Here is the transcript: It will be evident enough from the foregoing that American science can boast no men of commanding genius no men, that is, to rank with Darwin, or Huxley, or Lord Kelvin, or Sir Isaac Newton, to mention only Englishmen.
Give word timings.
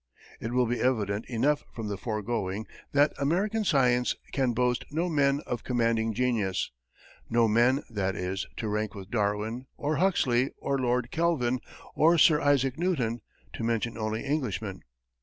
It 0.39 0.51
will 0.51 0.65
be 0.65 0.81
evident 0.81 1.27
enough 1.27 1.63
from 1.75 1.87
the 1.87 1.95
foregoing 1.95 2.65
that 2.91 3.13
American 3.19 3.63
science 3.63 4.15
can 4.31 4.51
boast 4.53 4.83
no 4.89 5.07
men 5.07 5.41
of 5.45 5.63
commanding 5.63 6.15
genius 6.15 6.71
no 7.29 7.47
men, 7.47 7.83
that 7.87 8.15
is, 8.15 8.47
to 8.57 8.67
rank 8.67 8.95
with 8.95 9.11
Darwin, 9.11 9.67
or 9.77 9.97
Huxley, 9.97 10.49
or 10.57 10.79
Lord 10.79 11.11
Kelvin, 11.11 11.59
or 11.93 12.17
Sir 12.17 12.41
Isaac 12.41 12.79
Newton, 12.79 13.21
to 13.53 13.63
mention 13.63 13.95
only 13.95 14.25
Englishmen. 14.25 14.81